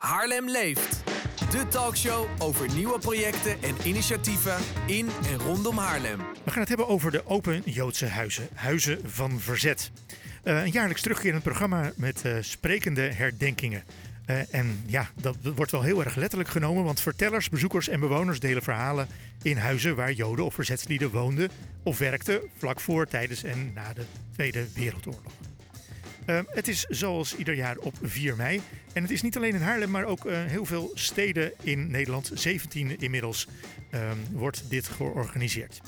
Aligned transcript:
Haarlem 0.00 0.48
leeft. 0.48 1.02
De 1.50 1.68
talkshow 1.68 2.28
over 2.38 2.74
nieuwe 2.74 2.98
projecten 2.98 3.62
en 3.62 3.76
initiatieven 3.84 4.56
in 4.86 5.08
en 5.30 5.38
rondom 5.38 5.78
Haarlem. 5.78 6.18
We 6.44 6.50
gaan 6.50 6.60
het 6.60 6.68
hebben 6.68 6.88
over 6.88 7.10
de 7.10 7.26
Open 7.26 7.62
Joodse 7.64 8.06
Huizen, 8.06 8.48
Huizen 8.54 8.98
van 9.04 9.40
Verzet. 9.40 9.90
Uh, 10.44 10.62
een 10.62 10.70
jaarlijks 10.70 11.02
terugkerend 11.02 11.42
programma 11.42 11.92
met 11.96 12.22
uh, 12.26 12.36
sprekende 12.40 13.00
herdenkingen. 13.00 13.84
Uh, 14.26 14.54
en 14.54 14.82
ja, 14.86 15.10
dat 15.14 15.36
wordt 15.54 15.70
wel 15.70 15.82
heel 15.82 16.04
erg 16.04 16.14
letterlijk 16.14 16.50
genomen, 16.50 16.84
want 16.84 17.00
vertellers, 17.00 17.48
bezoekers 17.48 17.88
en 17.88 18.00
bewoners 18.00 18.40
delen 18.40 18.62
verhalen 18.62 19.08
in 19.42 19.56
huizen 19.56 19.96
waar 19.96 20.12
Joden 20.12 20.44
of 20.44 20.54
verzetslieden 20.54 21.10
woonden 21.10 21.50
of 21.82 21.98
werkten 21.98 22.40
vlak 22.58 22.80
voor, 22.80 23.06
tijdens 23.06 23.42
en 23.42 23.72
na 23.74 23.92
de 23.92 24.04
Tweede 24.32 24.66
Wereldoorlog. 24.74 25.49
Uh, 26.30 26.38
het 26.46 26.68
is 26.68 26.86
zoals 26.88 27.36
ieder 27.36 27.54
jaar 27.54 27.76
op 27.76 27.94
4 28.02 28.36
mei. 28.36 28.60
En 28.92 29.02
het 29.02 29.10
is 29.10 29.22
niet 29.22 29.36
alleen 29.36 29.54
in 29.54 29.60
Haarlem, 29.60 29.90
maar 29.90 30.04
ook 30.04 30.24
uh, 30.24 30.44
heel 30.44 30.64
veel 30.64 30.90
steden 30.94 31.52
in 31.62 31.90
Nederland. 31.90 32.30
17 32.34 33.00
inmiddels 33.00 33.46
uh, 33.90 34.10
wordt 34.32 34.64
dit 34.68 34.88
georganiseerd. 34.88 35.80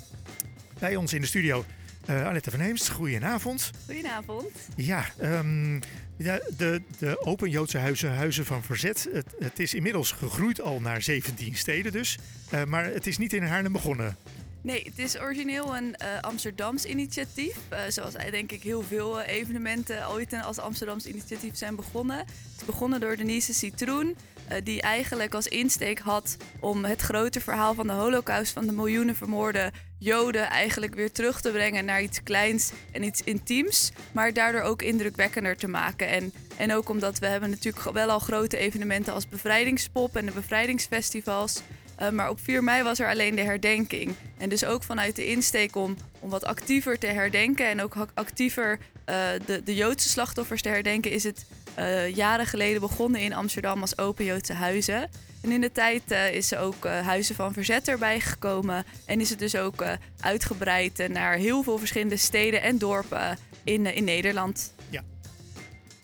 Bij 0.78 0.96
ons 0.96 1.12
in 1.12 1.20
de 1.20 1.26
studio 1.26 1.64
uh, 2.10 2.26
Alette 2.26 2.50
van 2.50 2.60
Heemst, 2.60 2.88
goedenavond. 2.88 3.70
Goedenavond. 3.86 4.48
Ja, 4.76 5.04
um, 5.22 5.80
de, 6.16 6.52
de, 6.56 6.82
de 6.98 7.26
Open 7.26 7.50
Joodse 7.50 7.78
Huizen, 7.78 8.14
Huizen 8.14 8.44
van 8.44 8.62
Verzet. 8.62 9.08
Het, 9.12 9.26
het, 9.38 9.58
is 9.58 9.74
inmiddels 9.74 10.12
gegroeid 10.12 10.60
al 10.60 10.80
naar 10.80 11.02
17 11.02 11.56
steden 11.56 11.92
dus. 11.92 12.18
Uh, 12.54 12.64
maar 12.64 12.84
het 12.84 13.06
is 13.06 13.18
niet 13.18 13.32
in 13.32 13.42
Haarlem 13.42 13.72
begonnen. 13.72 14.16
Nee, 14.62 14.82
het 14.84 14.98
is 14.98 15.20
origineel 15.20 15.76
een 15.76 15.94
uh, 16.02 16.20
Amsterdams 16.20 16.84
initiatief. 16.84 17.56
Uh, 17.72 17.78
zoals 17.88 18.14
denk 18.30 18.52
ik 18.52 18.62
heel 18.62 18.82
veel 18.82 19.20
uh, 19.20 19.28
evenementen 19.28 20.10
ooit 20.10 20.32
als 20.42 20.58
Amsterdams 20.58 21.06
initiatief 21.06 21.56
zijn 21.56 21.76
begonnen. 21.76 22.18
Het 22.18 22.28
is 22.56 22.64
begonnen 22.64 23.00
door 23.00 23.16
Denise 23.16 23.54
Citroen, 23.54 24.16
die 24.64 24.82
eigenlijk 24.82 25.34
als 25.34 25.46
insteek 25.46 25.98
had 25.98 26.36
om 26.60 26.84
het 26.84 27.00
grote 27.00 27.40
verhaal 27.40 27.74
van 27.74 27.86
de 27.86 27.92
holocaust 27.92 28.52
van 28.52 28.66
de 28.66 28.72
miljoenen 28.72 29.16
vermoorde 29.16 29.72
Joden 29.98 30.48
eigenlijk 30.48 30.94
weer 30.94 31.12
terug 31.12 31.40
te 31.40 31.50
brengen 31.50 31.84
naar 31.84 32.02
iets 32.02 32.22
kleins 32.22 32.72
en 32.92 33.02
iets 33.02 33.22
intiems, 33.22 33.92
maar 34.12 34.32
daardoor 34.32 34.60
ook 34.60 34.82
indrukwekkender 34.82 35.56
te 35.56 35.68
maken. 35.68 36.08
En, 36.08 36.32
en 36.56 36.74
ook 36.74 36.88
omdat 36.88 37.18
we 37.18 37.26
hebben 37.26 37.50
natuurlijk 37.50 37.92
wel 37.92 38.10
al 38.10 38.18
grote 38.18 38.56
evenementen 38.56 39.12
als 39.12 39.28
Bevrijdingspop 39.28 40.16
en 40.16 40.26
de 40.26 40.32
bevrijdingsfestivals. 40.32 41.62
Uh, 42.02 42.10
maar 42.10 42.30
op 42.30 42.40
4 42.40 42.64
mei 42.64 42.82
was 42.82 42.98
er 42.98 43.08
alleen 43.08 43.34
de 43.34 43.42
herdenking. 43.42 44.14
En 44.38 44.48
dus 44.48 44.64
ook 44.64 44.82
vanuit 44.82 45.16
de 45.16 45.26
insteek 45.26 45.76
om, 45.76 45.96
om 46.18 46.30
wat 46.30 46.44
actiever 46.44 46.98
te 46.98 47.06
herdenken 47.06 47.68
en 47.68 47.82
ook 47.82 47.94
actiever 48.14 48.78
uh, 48.78 49.16
de, 49.46 49.62
de 49.64 49.74
Joodse 49.74 50.08
slachtoffers 50.08 50.62
te 50.62 50.68
herdenken, 50.68 51.10
is 51.10 51.24
het 51.24 51.46
uh, 51.78 52.14
jaren 52.14 52.46
geleden 52.46 52.80
begonnen 52.80 53.20
in 53.20 53.34
Amsterdam 53.34 53.80
als 53.80 53.98
Open 53.98 54.24
Joodse 54.24 54.52
Huizen. 54.52 55.10
En 55.40 55.50
in 55.50 55.60
de 55.60 55.72
tijd 55.72 56.02
is 56.32 56.52
er 56.52 56.58
ook 56.58 56.84
Huizen 56.86 57.34
van 57.34 57.52
Verzet 57.52 57.88
erbij 57.88 58.20
gekomen. 58.20 58.84
En 59.06 59.20
is 59.20 59.30
het 59.30 59.38
dus 59.38 59.56
ook 59.56 59.84
uitgebreid 60.20 61.08
naar 61.08 61.34
heel 61.34 61.62
veel 61.62 61.78
verschillende 61.78 62.16
steden 62.16 62.62
en 62.62 62.78
dorpen 62.78 63.38
in, 63.64 63.86
in 63.86 64.04
Nederland. 64.04 64.72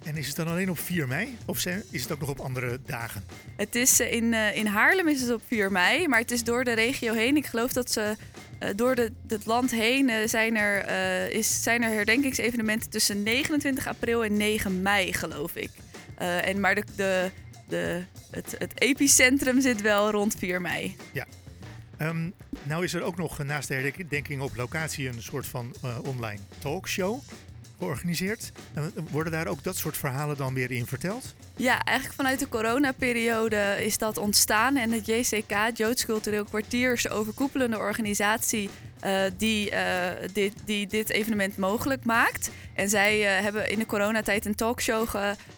En 0.09 0.17
is 0.17 0.27
het 0.27 0.37
dan 0.37 0.49
alleen 0.49 0.71
op 0.71 0.79
4 0.79 1.09
mei 1.09 1.37
of 1.47 1.65
is 1.91 2.03
het 2.03 2.13
ook 2.13 2.21
nog 2.21 2.29
op 2.29 2.41
andere 2.41 2.79
dagen? 2.87 3.25
Het 3.57 3.75
is 3.75 4.01
eh, 4.01 4.13
in, 4.13 4.25
uh, 4.25 4.57
in 4.57 4.67
Haarlem 4.67 5.09
is 5.09 5.21
het 5.21 5.31
op 5.33 5.43
4 5.47 5.73
mei, 5.73 6.09
maar 6.09 6.19
het 6.19 6.31
is 6.31 6.45
door 6.45 6.65
de 6.65 6.73
regio 6.73 7.13
heen. 7.13 7.37
Ik 7.37 7.47
geloof 7.47 7.73
dat 7.73 7.91
ze 7.91 8.17
uh, 8.63 8.69
door 8.77 8.95
de, 8.95 9.13
het 9.27 9.47
land 9.47 9.71
heen 9.71 10.29
zijn, 10.29 10.57
er, 10.57 11.31
is, 11.31 11.63
zijn 11.63 11.83
er 11.83 11.91
herdenkingsevenementen 11.91 12.91
tussen 12.91 13.23
29 13.23 13.87
april 13.87 14.25
en 14.25 14.37
9 14.37 14.83
mei, 14.83 15.13
geloof 15.13 15.57
ik. 15.57 15.71
en, 16.17 16.61
maar 16.61 16.75
de, 16.75 16.85
de, 16.97 17.31
de, 17.69 18.03
het, 18.31 18.55
het 18.59 18.81
epicentrum 18.81 19.61
zit 19.61 19.81
wel 19.81 20.11
rond 20.11 20.35
4 20.39 20.61
mei. 20.61 20.97
Ja. 21.13 21.27
Um, 21.99 22.33
nou 22.63 22.85
is 22.85 22.95
er 22.95 23.03
ook 23.03 23.17
nog 23.17 23.43
naast 23.45 23.69
de 23.69 23.75
herdenking 23.75 24.43
op 24.43 24.57
locatie 24.57 25.09
een 25.09 25.23
soort 25.23 25.47
van 25.47 25.75
online 26.05 26.41
talkshow 26.59 27.21
georganiseerd. 27.79 28.53
Worden 29.11 29.33
daar 29.33 29.47
ook 29.47 29.63
dat 29.63 29.77
soort 29.77 29.97
verhalen 29.97 30.37
dan 30.37 30.55
weer 30.55 30.71
in 30.71 30.87
verteld? 30.87 31.35
Ja, 31.57 31.85
eigenlijk 31.85 32.17
vanuit 32.17 32.39
de 32.39 32.49
coronaperiode 32.49 33.77
is 33.85 33.99
dat 33.99 34.17
ontstaan. 34.17 34.77
En 34.77 34.93
het 34.93 35.07
JCK, 35.07 35.55
Joods 35.75 36.05
Cultureel 36.05 36.45
Kwartier, 36.45 36.93
is 36.93 37.03
de 37.03 37.11
overkoepelende 37.11 37.79
organisatie 37.79 38.71
uh, 39.05 39.21
die, 39.37 39.71
uh, 39.71 40.11
dit, 40.33 40.53
die 40.65 40.87
dit 40.87 41.11
evenement 41.11 41.57
mogelijk 41.57 42.05
maakt. 42.05 42.51
En 42.75 42.89
zij 42.89 43.21
uh, 43.21 43.43
hebben 43.43 43.71
in 43.71 43.79
de 43.79 43.87
coronatijd 43.87 44.47
een 44.47 44.55
talkshow 44.55 45.09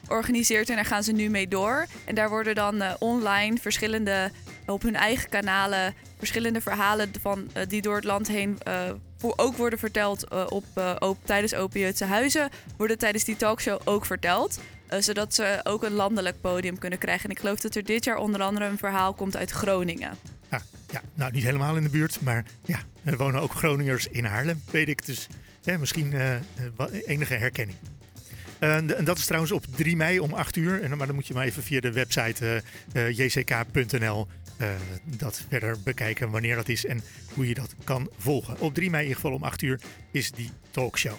georganiseerd 0.07 0.69
en 0.69 0.77
daar 0.77 0.85
gaan 0.85 1.03
ze 1.03 1.13
nu 1.13 1.29
mee 1.29 1.49
door. 1.49 1.87
En 2.05 2.15
daar 2.15 2.29
worden 2.29 2.55
dan 2.55 2.83
online 2.99 3.57
verschillende, 3.61 4.31
op 4.71 4.83
hun 4.83 4.97
eigen 4.97 5.29
kanalen, 5.29 5.95
verschillende 6.19 6.61
verhalen 6.61 7.11
van, 7.21 7.51
die 7.69 7.83
door 7.83 7.95
het 7.95 8.05
land 8.05 8.29
heen 8.29 8.59
ook 9.21 9.57
worden 9.57 9.79
verteld 9.79 10.33
uh, 10.33 10.47
op, 10.49 10.65
op, 10.99 11.19
tijdens 11.25 11.55
Opiëtse 11.55 12.05
Huizen, 12.05 12.49
worden 12.77 12.99
tijdens 12.99 13.25
die 13.25 13.37
talkshow 13.37 13.81
ook 13.85 14.07
verteld. 14.07 14.61
Zodat 14.99 15.35
ze 15.35 15.61
ook 15.63 15.83
een 15.83 15.93
landelijk 15.93 16.41
podium 16.41 16.79
kunnen 16.79 16.99
krijgen. 16.99 17.25
En 17.25 17.31
ik 17.31 17.39
geloof 17.39 17.61
dat 17.61 17.75
er 17.75 17.85
dit 17.85 18.05
jaar 18.05 18.17
onder 18.17 18.43
andere 18.43 18.67
een 18.67 18.79
verhaal 18.79 19.15
komt 19.15 19.37
uit 19.37 19.51
Groningen. 19.51 20.17
Ah, 20.49 20.61
ja, 20.91 21.01
nou 21.15 21.33
niet 21.33 21.43
helemaal 21.43 21.77
in 21.77 21.83
de 21.83 21.89
buurt, 21.89 22.21
maar 22.21 22.45
ja, 22.65 22.79
er 23.05 23.17
wonen 23.17 23.41
ook 23.41 23.53
Groningers 23.53 24.09
in 24.09 24.25
Haarlem, 24.25 24.63
weet 24.71 24.89
ik. 24.89 25.07
Dus 25.07 25.27
ja, 25.61 25.79
misschien 25.79 26.15
enige 27.07 27.35
herkenning. 27.35 27.79
en 28.59 29.05
dat 29.05 29.19
is 29.19 29.27
trouwens 29.27 29.53
op 29.53 29.65
3 29.77 29.97
mei 29.97 30.21
om 30.21 30.33
8 30.33 30.57
uur. 30.57 30.83
En, 30.83 30.97
maar 30.97 31.07
dan 31.07 31.17
moet 31.17 31.27
je 31.27 31.35
maar 31.35 31.45
even 31.45 31.63
via 31.63 31.81
de 31.81 31.93
website 31.93 32.63
jck.nl 32.93 34.27
uh, 34.60 34.69
dat 35.04 35.43
verder 35.48 35.76
bekijken 35.84 36.31
wanneer 36.31 36.56
dat 36.56 36.69
is 36.69 36.84
en 36.84 37.03
hoe 37.34 37.48
je 37.48 37.54
dat 37.54 37.75
kan 37.84 38.10
volgen. 38.19 38.60
Op 38.60 38.75
3 38.75 38.91
mei 38.91 39.03
in 39.03 39.09
ieder 39.09 39.22
geval 39.22 39.37
om 39.37 39.44
8 39.44 39.62
uur 39.62 39.81
is 40.10 40.31
die 40.31 40.50
talkshow. 40.71 41.16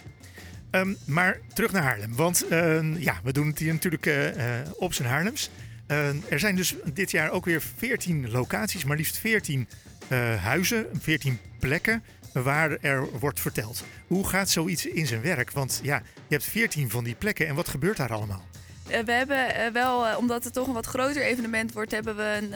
Um, 0.72 0.97
maar 1.06 1.40
terug 1.53 1.72
naar 1.72 1.84
Haarlem, 1.84 2.16
want 2.16 2.46
uh, 2.52 3.02
ja, 3.02 3.19
we 3.24 3.34
doen 3.34 3.47
het 3.47 3.59
hier 3.59 3.74
natuurlijk 3.74 4.06
uh, 4.06 4.25
op 4.78 4.94
zijn 4.94 5.07
Haarlems. 5.07 5.50
er 6.29 6.40
zijn 6.40 6.56
dus 6.56 6.75
dit 6.94 7.12
jaar 7.12 7.31
ook 7.31 7.46
weer 7.46 7.62
14 7.78 8.31
locaties, 8.31 8.84
maar 8.84 8.97
liefst 8.97 9.18
14 9.18 9.68
huizen, 10.40 10.85
14 11.00 11.40
plekken 11.59 12.03
waar 12.34 12.78
er 12.81 13.19
wordt 13.19 13.40
verteld. 13.40 13.84
Hoe 14.08 14.28
gaat 14.28 14.50
zoiets 14.50 14.85
in 14.85 15.08
zijn 15.08 15.22
werk? 15.22 15.52
Want 15.52 15.79
ja, 15.84 16.03
je 16.28 16.35
hebt 16.35 16.44
14 16.44 16.90
van 16.90 17.03
die 17.03 17.16
plekken 17.16 17.47
en 17.47 17.56
wat 17.56 17.69
gebeurt 17.69 17.97
daar 17.97 18.13
allemaal? 18.13 18.46
We 19.06 19.12
hebben 19.12 19.74
wel, 19.74 20.18
omdat 20.18 20.44
het 20.44 20.53
toch 20.53 20.68
een 20.68 20.74
wat 20.74 20.85
groter 20.85 21.22
evenement 21.22 21.74
wordt, 21.74 21.91
hebben 21.91 22.16
we 22.16 22.38
een, 22.41 22.53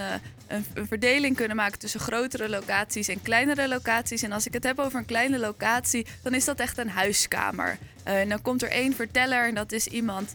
een, 0.74 0.88
verdeling 0.88 1.36
kunnen 1.36 1.56
maken 1.56 1.80
tussen 1.80 2.00
grotere 2.00 2.50
locaties 2.50 3.08
en 3.08 3.22
kleinere 3.22 3.68
locaties. 3.68 4.22
En 4.22 4.32
als 4.32 4.46
ik 4.46 4.54
het 4.54 4.64
heb 4.64 4.80
over 4.80 5.00
een 5.00 5.06
kleine 5.06 5.40
locatie, 5.40 6.06
dan 6.22 6.34
is 6.34 6.46
dat 6.46 6.60
echt 6.60 6.78
een 6.78 6.90
huiskamer. 6.90 7.78
En 8.04 8.30
dan 8.30 8.42
komt 8.42 8.62
er 8.62 8.70
één 8.70 8.94
verteller 8.94 9.48
en 9.48 9.56
dat 9.56 9.72
is 9.72 9.88
iemand, 9.88 10.34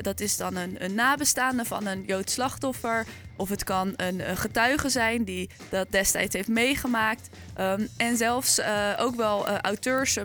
dat 0.00 0.20
is 0.20 0.36
dan 0.36 0.56
een, 0.56 0.84
een, 0.84 0.94
nabestaande 0.94 1.64
van 1.64 1.86
een 1.86 2.04
Joods 2.06 2.32
slachtoffer. 2.32 3.06
Of 3.36 3.48
het 3.48 3.64
kan 3.64 3.92
een, 3.96 4.36
getuige 4.36 4.88
zijn 4.88 5.24
die 5.24 5.50
dat 5.68 5.86
destijds 5.90 6.34
heeft 6.34 6.48
meegemaakt. 6.48 7.28
Um, 7.60 7.88
en 7.96 8.16
zelfs 8.16 8.60
ook 8.98 9.14
wel 9.14 9.48
auteurs, 9.48 10.18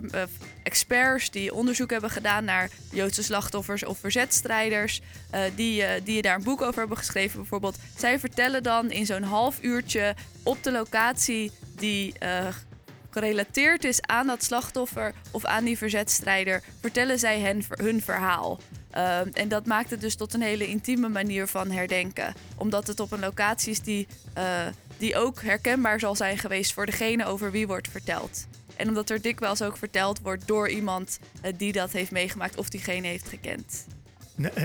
experts 0.70 1.30
die 1.30 1.54
onderzoek 1.54 1.90
hebben 1.90 2.10
gedaan 2.10 2.44
naar 2.44 2.70
Joodse 2.90 3.22
slachtoffers 3.22 3.84
of 3.84 3.98
verzetstrijders. 3.98 5.00
die, 5.54 5.84
die 6.02 6.16
je 6.16 6.22
daar 6.22 6.36
een 6.36 6.42
boek 6.42 6.62
over 6.62 6.78
hebben 6.78 6.96
geschreven 6.96 7.38
bijvoorbeeld. 7.38 7.78
Zij 7.96 8.18
vertellen 8.18 8.62
dan 8.62 8.90
in 8.90 9.06
zo'n 9.06 9.22
half 9.22 9.58
uurtje 9.62 10.14
op 10.42 10.62
de 10.62 10.72
locatie 10.72 11.52
die 11.76 12.14
gerelateerd 13.10 13.84
is 13.84 14.02
aan 14.02 14.26
dat 14.26 14.44
slachtoffer 14.44 15.12
of 15.30 15.44
aan 15.44 15.64
die 15.64 15.78
verzetstrijder, 15.78 16.62
vertellen 16.80 17.18
zij 17.18 17.40
hen 17.40 17.64
hun 17.68 18.02
verhaal. 18.02 18.60
Uh, 18.94 19.18
en 19.36 19.48
dat 19.48 19.66
maakt 19.66 19.90
het 19.90 20.00
dus 20.00 20.14
tot 20.14 20.34
een 20.34 20.42
hele 20.42 20.66
intieme 20.66 21.08
manier 21.08 21.46
van 21.46 21.70
herdenken. 21.70 22.34
Omdat 22.56 22.86
het 22.86 23.00
op 23.00 23.12
een 23.12 23.20
locatie 23.20 23.70
is 23.70 23.80
die, 23.80 24.06
uh, 24.38 24.66
die 24.98 25.16
ook 25.16 25.42
herkenbaar 25.42 26.00
zal 26.00 26.16
zijn 26.16 26.38
geweest 26.38 26.72
voor 26.72 26.86
degene 26.86 27.26
over 27.26 27.50
wie 27.50 27.66
wordt 27.66 27.88
verteld. 27.88 28.46
En 28.80 28.88
omdat 28.88 29.10
er 29.10 29.22
dikwijls 29.22 29.62
ook 29.62 29.76
verteld 29.76 30.20
wordt 30.20 30.46
door 30.46 30.68
iemand 30.68 31.18
uh, 31.44 31.52
die 31.56 31.72
dat 31.72 31.92
heeft 31.92 32.10
meegemaakt 32.10 32.56
of 32.56 32.68
diegene 32.68 33.06
heeft 33.06 33.28
gekend. 33.28 33.86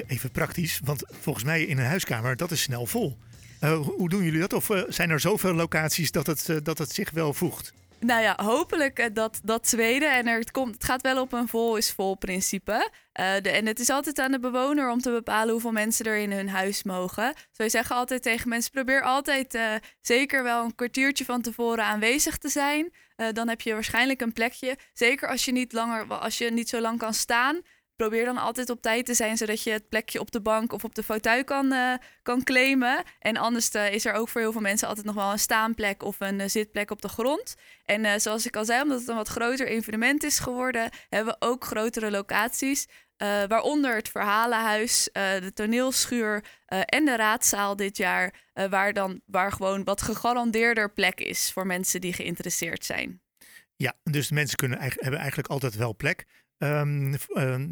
even 0.07 0.31
praktisch, 0.31 0.79
want 0.83 1.03
volgens 1.21 1.45
mij 1.45 1.63
in 1.63 1.77
een 1.77 1.85
huiskamer, 1.85 2.35
dat 2.35 2.51
is 2.51 2.61
snel 2.61 2.85
vol. 2.85 3.17
hoe 3.81 4.09
doen 4.09 4.23
jullie 4.23 4.39
dat? 4.39 4.53
Of 4.53 4.69
zijn 4.87 5.09
er 5.09 5.19
zoveel 5.19 5.53
locaties 5.53 6.11
dat 6.11 6.27
het, 6.27 6.59
dat 6.63 6.77
het 6.77 6.91
zich 6.91 7.11
wel 7.11 7.33
voegt? 7.33 7.73
Nou 7.99 8.21
ja, 8.21 8.37
hopelijk 8.43 8.99
uh, 8.99 9.05
dat, 9.13 9.39
dat 9.43 9.63
tweede. 9.63 10.05
En 10.05 10.27
er, 10.27 10.39
het, 10.39 10.51
komt, 10.51 10.73
het 10.73 10.83
gaat 10.83 11.01
wel 11.01 11.21
op 11.21 11.33
een 11.33 11.47
vol 11.47 11.75
is 11.75 11.91
vol 11.91 12.15
principe. 12.15 12.89
Uh, 13.19 13.33
de, 13.41 13.49
en 13.49 13.65
het 13.65 13.79
is 13.79 13.89
altijd 13.89 14.19
aan 14.19 14.31
de 14.31 14.39
bewoner 14.39 14.89
om 14.89 15.01
te 15.01 15.11
bepalen 15.11 15.51
hoeveel 15.51 15.71
mensen 15.71 16.05
er 16.05 16.17
in 16.17 16.31
hun 16.31 16.49
huis 16.49 16.83
mogen. 16.83 17.33
Dus 17.33 17.57
wij 17.57 17.69
zeggen 17.69 17.95
altijd 17.95 18.21
tegen 18.21 18.49
mensen: 18.49 18.71
probeer 18.71 19.01
altijd 19.01 19.55
uh, 19.55 19.73
zeker 20.01 20.43
wel 20.43 20.63
een 20.63 20.75
kwartiertje 20.75 21.25
van 21.25 21.41
tevoren 21.41 21.83
aanwezig 21.83 22.37
te 22.37 22.49
zijn. 22.49 22.93
dan 23.33 23.47
heb 23.47 23.61
je 23.61 23.73
waarschijnlijk 23.73 24.21
een 24.21 24.33
plekje. 24.33 24.77
Zeker 24.93 25.29
als 25.29 25.45
je 25.45 25.51
niet, 25.51 25.73
langer, 25.73 26.13
als 26.13 26.37
je 26.37 26.51
niet 26.51 26.69
zo 26.69 26.79
lang 26.79 26.97
kan 26.97 27.13
staan 27.13 27.61
probeer 27.95 28.25
dan 28.25 28.37
altijd 28.37 28.69
op 28.69 28.81
tijd 28.81 29.05
te 29.05 29.13
zijn, 29.13 29.37
zodat 29.37 29.63
je 29.63 29.71
het 29.71 29.89
plekje 29.89 30.19
op 30.19 30.31
de 30.31 30.41
bank 30.41 30.73
of 30.73 30.83
op 30.83 30.95
de 30.95 31.03
fauteuil 31.03 31.43
kan, 31.43 31.73
uh, 31.73 31.93
kan 32.21 32.43
claimen. 32.43 33.03
En 33.19 33.37
anders 33.37 33.75
uh, 33.75 33.93
is 33.93 34.05
er 34.05 34.13
ook 34.13 34.29
voor 34.29 34.41
heel 34.41 34.51
veel 34.51 34.61
mensen 34.61 34.87
altijd 34.87 35.05
nog 35.05 35.15
wel 35.15 35.31
een 35.31 35.39
staanplek 35.39 36.03
of 36.03 36.15
een 36.19 36.39
uh, 36.39 36.47
zitplek 36.47 36.91
op 36.91 37.01
de 37.01 37.07
grond. 37.07 37.55
En 37.85 38.21
zoals 38.21 38.45
ik 38.45 38.55
al 38.55 38.65
zei, 38.65 38.81
omdat 38.81 38.99
het 38.99 39.07
een 39.07 39.15
wat 39.15 39.27
groter 39.27 39.67
evenement 39.67 40.23
is 40.23 40.39
geworden, 40.39 40.89
hebben 41.09 41.33
we 41.39 41.45
ook 41.47 41.63
grotere 41.63 42.11
locaties. 42.11 42.87
waaronder 43.47 43.95
het 43.95 44.09
Verhalenhuis, 44.09 45.09
de 45.13 45.51
toneelschuur 45.53 46.43
en 46.65 47.05
de 47.05 47.15
raadzaal 47.15 47.75
dit 47.75 47.97
jaar. 47.97 48.33
waar, 48.69 48.93
dan, 48.93 49.21
waar 49.25 49.51
gewoon 49.51 49.83
wat 49.83 50.01
gegarandeerder 50.01 50.93
plek 50.93 51.19
is 51.19 51.51
voor 51.51 51.65
mensen 51.65 52.01
die 52.01 52.13
geïnteresseerd 52.13 52.85
zijn. 52.85 53.21
Ja, 53.75 53.93
dus 54.03 54.31
mensen 54.31 54.57
kunnen, 54.57 54.81
hebben 54.81 55.19
eigenlijk 55.19 55.49
altijd 55.49 55.75
wel 55.75 55.95
plek. 55.95 56.25
Um, 56.57 57.15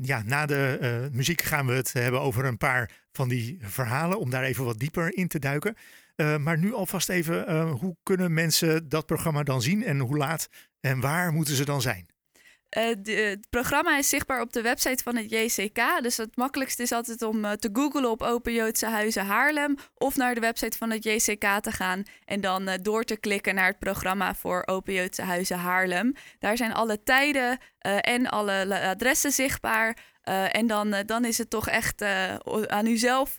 ja, 0.01 0.24
na 0.24 0.45
de 0.45 0.77
uh, 0.81 1.15
muziek 1.15 1.41
gaan 1.41 1.65
we 1.65 1.74
het 1.74 1.94
hebben 1.94 2.21
over 2.21 2.45
een 2.45 2.57
paar 2.57 2.91
van 3.12 3.30
die 3.30 3.57
verhalen, 3.62 4.19
om 4.19 4.30
daar 4.30 4.44
even 4.44 4.65
wat 4.65 4.80
dieper 4.80 5.18
in 5.18 5.27
te 5.27 5.39
duiken. 5.39 5.75
Uh, 6.15 6.38
maar 6.38 6.57
nu 6.57 6.74
alvast 6.74 7.09
even, 7.09 7.50
uh, 7.50 7.71
hoe 7.71 7.97
kunnen 8.03 8.33
mensen 8.33 8.89
dat 8.89 9.06
programma 9.06 9.44
dan 9.44 9.62
zien 9.62 9.83
en 9.83 10.00
hoe 10.00 10.18
laat 10.18 10.50
en 10.80 11.00
waar 11.00 11.31
moeten 11.31 11.56
ze 11.56 11.65
dan 11.65 11.81
zijn? 11.81 12.12
Uh, 12.78 12.86
het 13.30 13.50
programma 13.50 13.98
is 13.98 14.10
zichtbaar 14.10 14.42
op 14.42 14.54
de 14.54 14.62
website 14.62 15.04
van 15.04 15.16
het 15.16 15.30
JCK. 15.30 16.02
Dus 16.02 16.18
het 16.18 16.36
makkelijkste 16.36 16.84
is 16.84 16.92
altijd 16.92 17.22
om 17.22 17.46
uh, 17.46 17.52
te 17.52 17.70
googlen 17.74 18.10
op 18.10 18.22
Open 18.22 18.54
Joodse 18.54 18.86
Huizen 18.86 19.25
Haarlem. 19.25 19.75
Of 19.94 20.16
naar 20.16 20.34
de 20.34 20.40
website 20.42 20.78
van 20.78 20.90
het 20.92 21.04
JCK 21.04 21.60
te 21.62 21.72
gaan. 21.72 22.04
En 22.25 22.42
dan 22.42 22.70
uh, 22.70 22.74
door 22.81 23.04
te 23.04 23.18
klikken 23.18 23.56
naar 23.56 23.68
het 23.68 23.80
programma 23.80 24.36
voor 24.36 24.64
Open 24.66 24.94
Joodse 24.94 25.22
Huizen 25.22 25.58
Haarlem. 25.58 26.14
Daar 26.40 26.58
zijn 26.58 26.74
alle 26.74 27.04
tijden 27.04 27.58
en 27.80 28.28
alle 28.28 28.80
adressen 28.81 29.31
zichtbaar. 29.31 29.98
en 30.52 30.68
dan, 30.68 30.96
dan 31.06 31.25
is 31.25 31.38
het 31.38 31.50
toch 31.50 31.70
echt 31.70 32.02
aan 32.68 32.88
u 32.88 32.98
zelf 32.98 33.36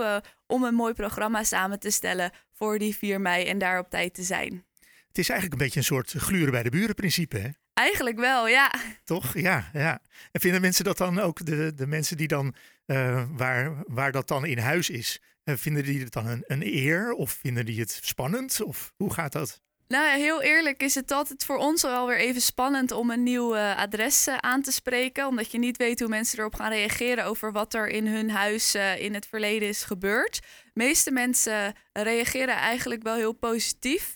om 0.46 0.64
een 0.64 0.74
mooi 0.74 0.94
programma 0.94 1.44
samen 1.44 1.80
te 1.80 1.90
stellen 1.90 2.30
voor 2.52 2.78
die 2.78 2.96
4 2.96 3.20
mei 3.20 3.44
en 3.44 3.58
daar 3.58 3.78
op 3.78 3.90
tijd 3.90 4.14
te 4.14 4.22
zijn. 4.22 4.64
Het 5.08 5.18
is 5.18 5.28
eigenlijk 5.28 5.60
een 5.60 5.66
beetje 5.66 5.78
een 5.78 5.86
soort 5.86 6.10
gluren 6.10 6.50
bij 6.50 6.62
de 6.62 6.70
buren 6.70 6.94
principe, 6.94 7.38
hè? 7.38 7.48
Eigenlijk 7.74 8.18
wel, 8.18 8.48
ja. 8.48 8.74
Toch? 9.04 9.38
Ja, 9.38 9.70
ja. 9.72 10.00
En 10.32 10.40
vinden 10.40 10.60
mensen 10.60 10.84
dat 10.84 10.98
dan 10.98 11.18
ook, 11.18 11.46
de, 11.46 11.74
de 11.74 11.86
mensen 11.86 12.16
die 12.16 12.28
dan, 12.28 12.54
uh, 12.86 13.24
waar, 13.30 13.82
waar 13.86 14.12
dat 14.12 14.28
dan 14.28 14.46
in 14.46 14.58
huis 14.58 14.90
is, 14.90 15.20
uh, 15.44 15.54
vinden 15.56 15.84
die 15.84 16.00
het 16.00 16.12
dan 16.12 16.26
een, 16.26 16.44
een 16.46 16.62
eer 16.62 17.12
of 17.12 17.30
vinden 17.30 17.66
die 17.66 17.80
het 17.80 18.00
spannend? 18.02 18.62
Of 18.62 18.92
hoe 18.96 19.12
gaat 19.12 19.32
dat? 19.32 19.62
Nou, 19.88 20.18
heel 20.18 20.42
eerlijk 20.42 20.82
is 20.82 20.94
het 20.94 21.10
altijd 21.10 21.44
voor 21.44 21.56
ons 21.56 21.82
wel 21.82 22.06
weer 22.06 22.18
even 22.18 22.40
spannend 22.40 22.92
om 22.92 23.10
een 23.10 23.22
nieuw 23.22 23.56
uh, 23.56 23.76
adres 23.76 24.28
uh, 24.28 24.36
aan 24.36 24.62
te 24.62 24.72
spreken. 24.72 25.26
Omdat 25.26 25.50
je 25.50 25.58
niet 25.58 25.76
weet 25.76 26.00
hoe 26.00 26.08
mensen 26.08 26.38
erop 26.38 26.54
gaan 26.54 26.70
reageren 26.70 27.24
over 27.24 27.52
wat 27.52 27.74
er 27.74 27.88
in 27.88 28.06
hun 28.06 28.30
huis 28.30 28.74
uh, 28.74 29.00
in 29.00 29.14
het 29.14 29.26
verleden 29.26 29.68
is 29.68 29.84
gebeurd. 29.84 30.40
De 30.64 30.70
meeste 30.72 31.10
mensen 31.10 31.74
reageren 31.92 32.54
eigenlijk 32.54 33.02
wel 33.02 33.14
heel 33.14 33.32
positief. 33.32 34.12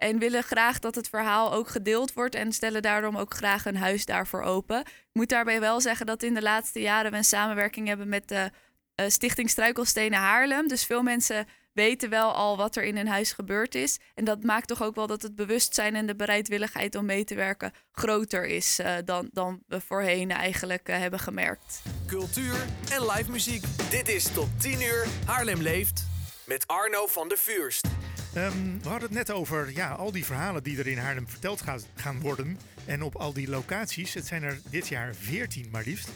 En 0.00 0.18
willen 0.18 0.42
graag 0.42 0.78
dat 0.78 0.94
het 0.94 1.08
verhaal 1.08 1.52
ook 1.52 1.68
gedeeld 1.68 2.12
wordt 2.12 2.34
en 2.34 2.52
stellen 2.52 2.82
daarom 2.82 3.16
ook 3.16 3.34
graag 3.34 3.64
een 3.64 3.76
huis 3.76 4.04
daarvoor 4.04 4.42
open. 4.42 4.80
Ik 4.80 5.08
moet 5.12 5.28
daarbij 5.28 5.60
wel 5.60 5.80
zeggen 5.80 6.06
dat 6.06 6.22
in 6.22 6.34
de 6.34 6.42
laatste 6.42 6.80
jaren 6.80 7.10
we 7.10 7.16
een 7.16 7.24
samenwerking 7.24 7.88
hebben 7.88 8.08
met 8.08 8.28
de 8.28 8.50
uh, 8.96 9.08
Stichting 9.08 9.50
Struikelstenen 9.50 10.18
Haarlem. 10.18 10.68
Dus 10.68 10.84
veel 10.84 11.02
mensen 11.02 11.46
weten 11.72 12.10
wel 12.10 12.32
al 12.32 12.56
wat 12.56 12.76
er 12.76 12.82
in 12.82 12.96
hun 12.96 13.08
huis 13.08 13.32
gebeurd 13.32 13.74
is. 13.74 13.98
En 14.14 14.24
dat 14.24 14.42
maakt 14.42 14.68
toch 14.68 14.82
ook 14.82 14.94
wel 14.94 15.06
dat 15.06 15.22
het 15.22 15.34
bewustzijn 15.34 15.94
en 15.94 16.06
de 16.06 16.16
bereidwilligheid 16.16 16.94
om 16.94 17.04
mee 17.04 17.24
te 17.24 17.34
werken 17.34 17.72
groter 17.92 18.46
is 18.46 18.78
uh, 18.80 18.94
dan, 19.04 19.28
dan 19.32 19.62
we 19.66 19.80
voorheen 19.80 20.30
eigenlijk 20.30 20.88
uh, 20.88 20.96
hebben 20.96 21.20
gemerkt. 21.20 21.82
Cultuur 22.06 22.66
en 22.92 23.06
live 23.06 23.30
muziek. 23.30 23.64
Dit 23.90 24.08
is 24.08 24.32
tot 24.32 24.48
10 24.60 24.82
uur 24.82 25.06
Haarlem 25.26 25.62
leeft 25.62 26.04
met 26.46 26.66
Arno 26.66 27.06
van 27.06 27.28
der 27.28 27.38
Vuurst. 27.38 27.99
Um, 28.36 28.82
we 28.82 28.88
hadden 28.88 29.08
het 29.08 29.18
net 29.18 29.30
over 29.30 29.72
ja, 29.74 29.90
al 29.90 30.12
die 30.12 30.24
verhalen 30.24 30.62
die 30.62 30.78
er 30.78 30.86
in 30.86 30.98
Haarlem 30.98 31.28
verteld 31.28 31.62
gaat, 31.62 31.86
gaan 31.94 32.20
worden. 32.20 32.58
En 32.84 33.02
op 33.02 33.16
al 33.16 33.32
die 33.32 33.48
locaties. 33.48 34.14
Het 34.14 34.26
zijn 34.26 34.42
er 34.42 34.60
dit 34.70 34.88
jaar 34.88 35.14
14 35.14 35.68
maar 35.70 35.84
liefst. 35.84 36.10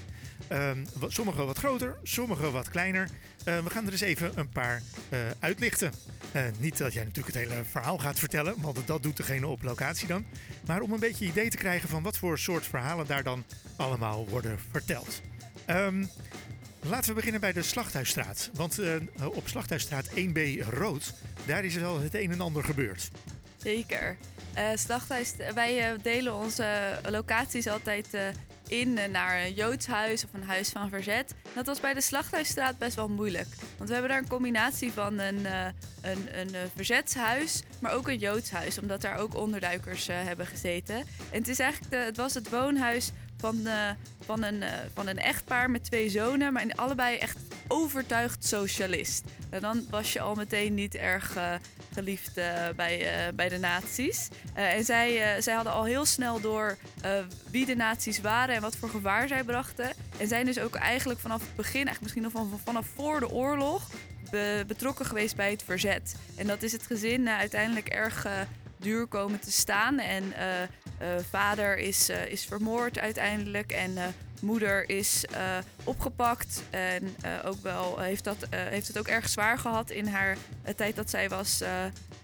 Um, 0.53 0.87
sommige 1.09 1.45
wat 1.45 1.59
groter, 1.59 1.97
sommige 2.03 2.51
wat 2.51 2.69
kleiner. 2.69 3.09
Uh, 3.45 3.59
we 3.59 3.71
gaan 3.71 3.87
er 3.87 3.93
eens 3.93 4.01
even 4.01 4.33
een 4.35 4.49
paar 4.49 4.83
uh, 5.13 5.19
uitlichten. 5.39 5.93
Uh, 6.37 6.43
niet 6.59 6.79
dat 6.79 6.93
jij 6.93 7.05
natuurlijk 7.05 7.35
het 7.35 7.49
hele 7.49 7.65
verhaal 7.65 7.99
gaat 7.99 8.19
vertellen, 8.19 8.55
want 8.61 8.87
dat 8.87 9.03
doet 9.03 9.17
degene 9.17 9.47
op 9.47 9.63
locatie 9.63 10.07
dan. 10.07 10.25
Maar 10.67 10.81
om 10.81 10.93
een 10.93 11.01
beetje 11.01 11.27
idee 11.27 11.51
te 11.51 11.57
krijgen 11.57 11.89
van 11.89 12.03
wat 12.03 12.19
voor 12.19 12.39
soort 12.39 12.67
verhalen 12.67 13.07
daar 13.07 13.23
dan 13.23 13.45
allemaal 13.77 14.29
worden 14.29 14.59
verteld. 14.71 15.21
Um, 15.67 16.09
Laten 16.89 17.09
we 17.09 17.15
beginnen 17.15 17.41
bij 17.41 17.53
de 17.53 17.63
Slachthuisstraat. 17.63 18.51
Want 18.55 18.81
uh, 18.81 18.97
op 19.25 19.49
Slachthuisstraat 19.49 20.09
1B 20.09 20.41
Rood, 20.71 21.13
daar 21.47 21.65
is 21.65 21.75
wel 21.75 22.01
het 22.01 22.15
een 22.15 22.33
en 22.33 22.41
ander 22.41 22.65
gebeurd. 22.65 23.11
Zeker. 23.57 24.17
Uh, 24.57 25.53
wij 25.55 25.93
uh, 25.93 25.99
delen 26.03 26.35
onze 26.35 26.99
locaties 27.09 27.69
altijd 27.69 28.07
in 28.69 28.99
naar 29.11 29.45
een 29.45 29.55
Joods 29.55 29.87
huis 29.87 30.25
of 30.25 30.33
een 30.33 30.43
huis 30.43 30.69
van 30.69 30.89
verzet. 30.89 31.35
Dat 31.55 31.67
was 31.67 31.81
bij 31.81 31.95
de 31.95 32.01
Slachthuisstraat 32.01 32.79
best 32.79 32.97
wel 32.97 33.09
moeilijk. 33.09 33.49
Want 33.77 33.89
we 33.89 33.93
hebben 33.93 34.11
daar 34.13 34.23
een 34.23 34.29
combinatie 34.29 34.93
van 34.93 35.19
een, 35.19 35.47
een, 36.01 36.39
een 36.39 36.55
verzetshuis, 36.75 37.63
maar 37.79 37.93
ook 37.93 38.09
een 38.09 38.19
Joods 38.19 38.51
huis. 38.51 38.79
Omdat 38.79 39.01
daar 39.01 39.17
ook 39.17 39.35
onderduikers 39.35 40.07
hebben 40.07 40.47
gezeten. 40.47 40.97
En 40.97 41.39
het, 41.39 41.49
is 41.49 41.59
eigenlijk 41.59 41.93
de, 41.93 41.99
het 41.99 42.17
was 42.17 42.35
het 42.35 42.51
woonhuis 42.51 43.13
van, 43.45 43.61
uh, 43.65 43.91
van, 44.25 44.43
een, 44.43 44.63
uh, 44.63 44.69
van 44.95 45.07
een 45.07 45.19
echtpaar 45.19 45.71
met 45.71 45.85
twee 45.85 46.09
zonen, 46.09 46.53
maar 46.53 46.67
allebei 46.75 47.17
echt 47.17 47.39
overtuigd 47.69 48.45
socialist. 48.45 49.25
En 49.51 49.61
dan 49.61 49.87
was 49.91 50.13
je 50.13 50.21
al 50.21 50.35
meteen 50.35 50.75
niet 50.75 50.95
erg 50.95 51.37
uh, 51.37 51.53
geliefd 51.95 52.35
bij, 52.77 53.09
bij 53.35 53.49
de 53.49 53.59
nazi's. 53.59 54.29
en 54.55 54.85
zij, 54.85 55.41
zij 55.43 55.55
hadden 55.55 55.73
al 55.73 55.85
heel 55.85 56.05
snel 56.05 56.41
door 56.41 56.77
wie 57.51 57.67
de 57.67 57.77
nazi's 57.77 58.21
waren 58.21 58.55
en 58.55 58.61
wat 58.61 58.77
voor 58.77 58.89
gevaar 58.89 59.29
zij 59.29 59.45
brachten. 59.45 59.93
En 60.17 60.29
zijn 60.29 60.47
dus 60.47 60.59
ook 60.59 60.75
eigenlijk 60.75 61.21
vanaf 61.21 61.41
het 61.41 61.57
begin, 61.57 61.87
eigenlijk 61.87 62.01
misschien 62.01 62.23
nog 62.23 62.33
van, 62.33 62.61
vanaf 62.65 62.87
voor 62.95 63.21
de 63.21 63.31
oorlog, 63.31 63.89
be, 64.31 64.65
betrokken 64.67 65.07
geweest 65.07 65.37
bij 65.37 65.51
het 65.51 65.63
verzet. 65.63 66.15
En 66.37 66.47
dat 66.47 66.63
is 66.63 66.73
het 66.73 66.87
gezin 66.87 67.29
uiteindelijk 67.29 67.89
erg 67.89 68.27
duur 68.77 69.07
komen 69.07 69.41
te 69.41 69.53
staan. 69.53 69.99
En 69.99 70.33
vader 71.31 71.79
is, 71.79 72.11
uh, 72.11 72.27
is 72.27 72.45
vermoord 72.45 72.99
uiteindelijk 72.99 73.73
en 73.73 73.91
uh, 73.91 74.05
moeder 74.41 74.89
is 74.89 75.25
opgepakt. 75.85 76.63
En 76.71 77.17
ook 77.45 77.63
wel 77.63 77.99
heeft, 78.01 78.25
dat, 78.25 78.37
heeft 78.51 78.87
het 78.87 78.99
ook 78.99 79.09
erg 79.09 79.29
zwaar 79.29 79.59
gehad 79.59 79.91
in 79.91 80.07
haar 80.07 80.37
tijd 80.77 80.97
dat 80.97 81.11
zij 81.11 81.29
was, 81.29 81.63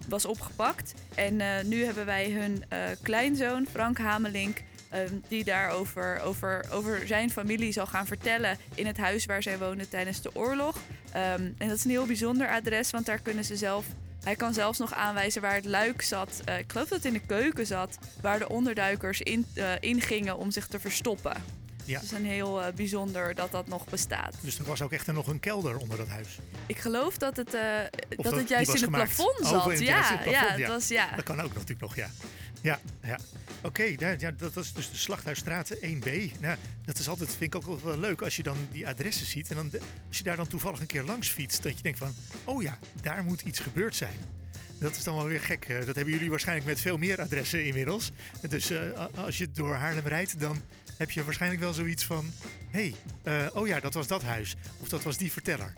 was 0.07 0.25
opgepakt. 0.25 0.93
En 1.15 1.67
nu 1.67 1.85
hebben 1.85 2.05
wij 2.05 2.31
hun 2.31 2.63
kleinzoon, 3.01 3.67
Frank 3.71 3.97
Hamelink. 3.97 4.61
Um, 4.93 5.23
die 5.27 5.43
daarover 5.43 6.21
over, 6.21 6.65
over 6.71 7.07
zijn 7.07 7.31
familie 7.31 7.71
zal 7.71 7.85
gaan 7.85 8.07
vertellen 8.07 8.57
in 8.75 8.85
het 8.85 8.97
huis 8.97 9.25
waar 9.25 9.43
zij 9.43 9.57
wonen 9.57 9.89
tijdens 9.89 10.21
de 10.21 10.35
oorlog. 10.35 10.75
Um, 10.75 11.55
en 11.57 11.67
dat 11.67 11.77
is 11.77 11.83
een 11.83 11.89
heel 11.89 12.05
bijzonder 12.05 12.49
adres, 12.49 12.91
want 12.91 13.05
daar 13.05 13.21
kunnen 13.21 13.43
ze 13.43 13.55
zelf 13.55 13.85
hij 14.23 14.35
kan 14.35 14.53
zelfs 14.53 14.79
nog 14.79 14.93
aanwijzen 14.93 15.41
waar 15.41 15.55
het 15.55 15.65
luik 15.65 16.01
zat. 16.01 16.41
Uh, 16.49 16.57
ik 16.57 16.71
geloof 16.71 16.87
dat 16.87 16.97
het 16.97 17.05
in 17.05 17.13
de 17.13 17.25
keuken 17.25 17.65
zat, 17.65 17.97
waar 18.21 18.39
de 18.39 18.49
onderduikers 18.49 19.21
in, 19.21 19.45
uh, 19.53 19.71
ingingen 19.79 20.37
om 20.37 20.51
zich 20.51 20.67
te 20.67 20.79
verstoppen. 20.79 21.33
Ja. 21.85 21.95
Het 21.95 22.03
is 22.03 22.11
een 22.11 22.25
heel 22.25 22.61
uh, 22.61 22.67
bijzonder 22.75 23.35
dat 23.35 23.51
dat 23.51 23.67
nog 23.67 23.85
bestaat. 23.85 24.35
Dus 24.41 24.59
er 24.59 24.65
was 24.65 24.81
ook 24.81 24.91
echt 24.91 25.07
nog 25.07 25.27
een 25.27 25.39
kelder 25.39 25.77
onder 25.77 25.97
dat 25.97 26.07
huis? 26.07 26.39
Ik 26.65 26.77
geloof 26.77 27.17
dat 27.17 27.37
het, 27.37 27.51
dat, 27.51 28.23
dat, 28.23 28.35
het 28.35 28.49
juist 28.49 28.73
in 28.73 28.81
het 28.81 28.91
plafond 28.91 29.47
zat. 29.47 29.79
ja, 29.79 30.19
ja, 30.25 30.31
ja, 30.31 30.55
ja. 30.55 30.67
Was, 30.67 30.87
ja, 30.87 31.15
dat 31.15 31.23
kan 31.23 31.41
ook 31.41 31.53
natuurlijk 31.53 31.81
nog, 31.81 31.95
ja. 31.95 32.09
Ja, 32.61 32.79
ja. 33.01 33.17
Oké, 33.63 33.83
ja, 33.97 34.31
dat 34.37 34.57
is 34.57 34.73
dus 34.73 34.91
de 34.91 34.97
Slachthuisstraat 34.97 35.75
1B. 35.75 36.39
Nou, 36.39 36.57
dat 36.85 36.99
is 36.99 37.07
altijd, 37.07 37.29
vind 37.29 37.55
ik 37.55 37.67
ook 37.67 37.83
wel 37.83 37.99
leuk 37.99 38.21
als 38.21 38.35
je 38.35 38.43
dan 38.43 38.57
die 38.71 38.87
adressen 38.87 39.25
ziet. 39.25 39.49
En 39.49 39.55
dan 39.55 39.71
als 40.07 40.17
je 40.17 40.23
daar 40.23 40.35
dan 40.35 40.47
toevallig 40.47 40.79
een 40.79 40.85
keer 40.85 41.03
langs 41.03 41.29
fietst, 41.29 41.63
dat 41.63 41.77
je 41.77 41.83
denkt 41.83 41.97
van, 41.97 42.13
oh 42.43 42.61
ja, 42.61 42.77
daar 43.01 43.23
moet 43.23 43.41
iets 43.41 43.59
gebeurd 43.59 43.95
zijn. 43.95 44.15
Dat 44.79 44.95
is 44.95 45.03
dan 45.03 45.15
wel 45.15 45.25
weer 45.25 45.39
gek. 45.39 45.65
Eh, 45.65 45.85
dat 45.85 45.95
hebben 45.95 46.13
jullie 46.13 46.29
waarschijnlijk 46.29 46.67
met 46.67 46.81
veel 46.81 46.97
meer 46.97 47.21
adressen 47.21 47.65
inmiddels. 47.65 48.11
Dus 48.49 48.71
uh, 48.71 48.79
als 49.15 49.37
je 49.37 49.51
door 49.51 49.75
Haarlem 49.75 50.07
rijdt, 50.07 50.39
dan 50.39 50.61
heb 50.97 51.11
je 51.11 51.23
waarschijnlijk 51.23 51.61
wel 51.61 51.73
zoiets 51.73 52.05
van... 52.05 52.33
hé, 52.69 52.93
hey, 53.23 53.43
uh, 53.43 53.55
oh 53.55 53.67
ja, 53.67 53.79
dat 53.79 53.93
was 53.93 54.07
dat 54.07 54.23
huis. 54.23 54.55
Of 54.79 54.89
dat 54.89 55.03
was 55.03 55.17
die 55.17 55.31
verteller. 55.31 55.73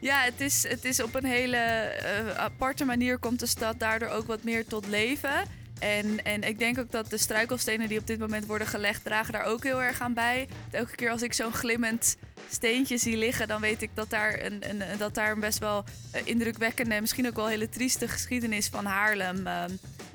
Ja, 0.00 0.22
het 0.22 0.40
is, 0.40 0.68
het 0.68 0.84
is 0.84 1.02
op 1.02 1.14
een 1.14 1.24
hele 1.24 1.92
aparte 2.36 2.84
manier 2.84 3.18
komt 3.18 3.40
de 3.40 3.46
stad 3.46 3.78
daardoor 3.78 4.08
ook 4.08 4.26
wat 4.26 4.42
meer 4.42 4.66
tot 4.66 4.86
leven. 4.86 5.44
En, 5.78 6.24
en 6.24 6.42
ik 6.42 6.58
denk 6.58 6.78
ook 6.78 6.90
dat 6.90 7.10
de 7.10 7.18
struikelstenen 7.18 7.88
die 7.88 7.98
op 7.98 8.06
dit 8.06 8.18
moment 8.18 8.46
worden 8.46 8.66
gelegd, 8.66 9.04
dragen 9.04 9.32
daar 9.32 9.44
ook 9.44 9.62
heel 9.62 9.82
erg 9.82 10.00
aan 10.00 10.14
bij. 10.14 10.48
Elke 10.70 10.94
keer 10.94 11.10
als 11.10 11.22
ik 11.22 11.32
zo'n 11.32 11.52
glimmend 11.52 12.16
steentje 12.50 12.98
zie 12.98 13.16
liggen, 13.16 13.48
dan 13.48 13.60
weet 13.60 13.82
ik 13.82 13.90
dat 13.94 14.10
daar 14.10 14.44
een, 14.44 14.70
een, 14.70 14.98
dat 14.98 15.14
daar 15.14 15.30
een 15.30 15.40
best 15.40 15.58
wel 15.58 15.84
uh, 16.14 16.20
indrukwekkende, 16.24 17.00
misschien 17.00 17.26
ook 17.26 17.36
wel 17.36 17.48
hele 17.48 17.68
trieste 17.68 18.08
geschiedenis 18.08 18.68
van 18.68 18.84
Haarlem 18.84 19.46
uh, 19.46 19.64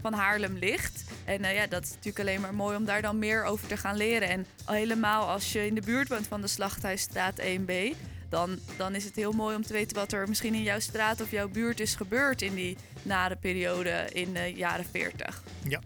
van 0.02 0.14
Haarlem 0.14 0.58
ligt. 0.58 1.04
En 1.26 1.54
ja, 1.54 1.68
dat 1.68 1.84
is 1.84 1.90
natuurlijk 1.90 2.20
alleen 2.20 2.42
maar 2.42 2.54
mooi 2.54 2.76
om 2.76 2.86
daar 2.86 3.02
dan 3.02 3.20
meer 3.20 3.44
over 3.44 3.68
te 3.68 3.78
gaan 3.78 3.98
leren. 3.98 4.30
En 4.30 4.46
al 4.66 4.74
helemaal 4.74 5.30
als 5.30 5.52
je 5.52 5.66
in 5.66 5.76
de 5.76 5.82
buurt 5.82 6.08
woont 6.08 6.28
van 6.28 6.42
de 6.42 6.48
Slachthuisstraat 6.48 7.42
1B, 7.42 7.96
dan, 8.30 8.60
dan 8.78 8.96
is 8.96 9.04
het 9.04 9.16
heel 9.16 9.32
mooi 9.32 9.56
om 9.56 9.64
te 9.64 9.74
weten 9.74 9.98
wat 9.98 10.12
er 10.12 10.28
misschien 10.28 10.54
in 10.54 10.64
jouw 10.64 10.80
straat 10.80 11.22
of 11.22 11.32
jouw 11.32 11.50
buurt 11.50 11.80
is 11.80 11.96
gebeurd 11.96 12.42
in 12.42 12.56
die 12.56 12.78
nare 13.04 13.36
periode 13.36 14.10
in 14.14 14.34
de 14.34 14.54
jaren 14.56 14.86
40. 14.92 15.44
Ja. 15.68 15.80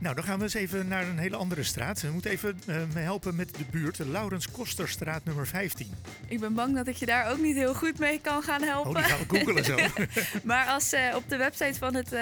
Nou, 0.00 0.14
dan 0.14 0.24
gaan 0.24 0.38
we 0.38 0.44
eens 0.44 0.54
even 0.54 0.88
naar 0.88 1.08
een 1.08 1.18
hele 1.18 1.36
andere 1.36 1.62
straat. 1.62 2.00
We 2.00 2.10
moeten 2.10 2.30
even 2.30 2.60
uh, 2.66 2.76
helpen 2.92 3.34
met 3.34 3.54
de 3.54 3.64
buurt, 3.70 3.96
de 3.96 4.08
Laurens 4.08 4.50
Kosterstraat 4.50 5.24
nummer 5.24 5.46
15. 5.46 5.94
Ik 6.26 6.40
ben 6.40 6.54
bang 6.54 6.74
dat 6.74 6.86
ik 6.86 6.96
je 6.96 7.06
daar 7.06 7.30
ook 7.30 7.38
niet 7.38 7.56
heel 7.56 7.74
goed 7.74 7.98
mee 7.98 8.20
kan 8.20 8.42
gaan 8.42 8.62
helpen. 8.62 8.90
Oh, 8.90 8.96
die 8.96 9.04
gaan 9.04 9.18
we 9.18 9.38
googelen 9.38 9.64
zo. 9.64 9.76
maar 10.44 10.66
als 10.66 10.92
uh, 10.92 11.14
op 11.16 11.28
de 11.28 11.36
website 11.36 11.78
van 11.78 11.94
het 11.94 12.12
uh, 12.12 12.20